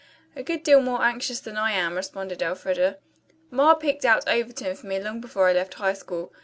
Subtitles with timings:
[0.35, 2.97] "A good deal more anxious than I am," responded Elfreda.
[3.51, 6.33] "Ma picked out Overton for me long before I left high school.